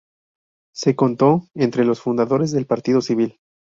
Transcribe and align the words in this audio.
Se 0.73 0.95
contó 0.95 1.43
entre 1.53 1.85
los 1.85 2.01
fundadores 2.01 2.49
del 2.51 2.65
Partido 2.65 3.01
Civil. 3.03 3.39